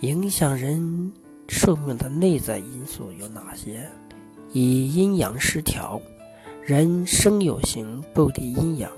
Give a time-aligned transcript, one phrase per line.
[0.00, 1.12] 影响人
[1.46, 3.86] 寿命的内在因素有哪些？
[4.50, 6.00] 一、阴阳失调。
[6.64, 8.90] 人生有形，不敌阴阳。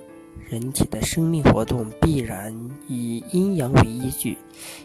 [0.49, 2.55] 人体的生命活动必然
[2.87, 4.39] 以阴阳为依据，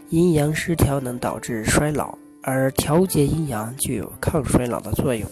[0.08, 5.28] 阴阳失调能导致衰老，而调节阴阳具有抗衰老的作用。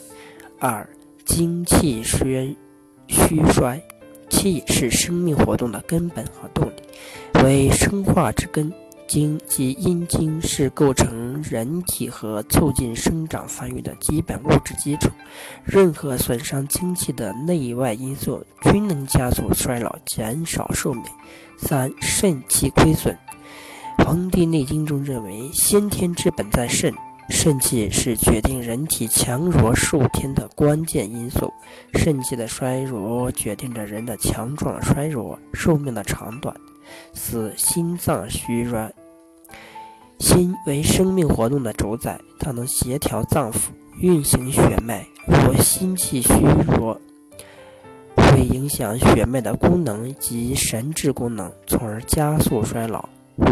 [0.60, 0.88] 二、
[1.24, 2.55] 精气衰
[3.09, 3.82] 虚衰，
[4.28, 8.73] 气是生命活动的根本和动力，为生化之根。
[9.06, 15.09] 精及阴精是构成人体和促进生长发育的基本物质基础，
[15.64, 21.02] 任何损伤精气的内外因素均能加速衰老、减少寿命。
[21.59, 23.16] 三、肾气亏损，
[24.05, 26.92] 《黄帝内经》中认为，先天之本在肾，
[27.30, 31.50] 肾气是决定人体强弱寿天的关键因素，
[31.95, 36.55] 肾气的衰弱决定着人的强壮衰弱、寿命的长短。
[37.12, 38.90] 四、心脏虚弱。
[40.18, 43.69] 心为生命活动的主宰，它能协调脏腑、
[44.00, 45.06] 运行血脉。
[45.27, 46.33] 若心气虚
[46.78, 46.98] 弱，
[48.16, 53.08] 会影响血脉的功能及神志功能，从而加速衰老。
[53.36, 53.44] 五、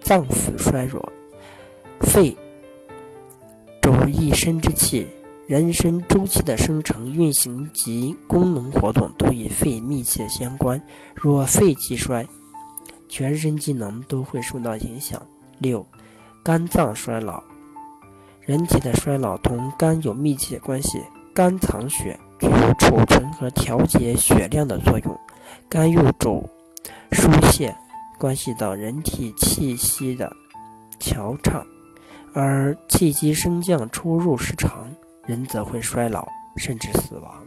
[0.00, 1.12] 脏腑衰弱。
[2.00, 2.36] 肺
[3.80, 5.08] 主一身之气，
[5.46, 10.80] 人身周期的生成、运行及功能活动都与肺密切相关。
[11.14, 12.26] 若肺气衰，
[13.12, 15.20] 全身机能都会受到影响。
[15.58, 15.86] 六，
[16.42, 17.44] 肝脏衰老。
[18.40, 20.98] 人体的衰老同肝有密切关系。
[21.34, 25.20] 肝藏血，具有储存和调节血量的作用。
[25.68, 26.48] 肝又主
[27.10, 27.76] 疏泄，
[28.18, 30.34] 关系到人体气息的
[30.98, 31.62] 调畅。
[32.32, 34.88] 而气机升降、出入失常，
[35.26, 37.44] 人则会衰老，甚至死亡。